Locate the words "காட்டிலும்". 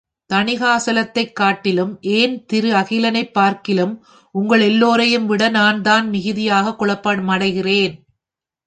1.33-1.97